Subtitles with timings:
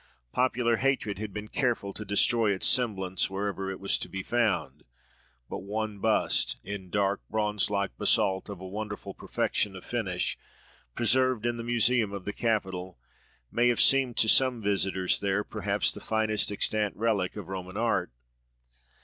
[0.33, 4.83] Popular hatred had been careful to destroy its semblance wherever it was to be found;
[5.47, 10.39] but one bust, in dark bronze like basalt of a wonderful perfection of finish,
[10.95, 12.97] preserved in the museum of the Capitol,
[13.51, 18.11] may have seemed to some visitors there perhaps the finest extant relic of Roman art.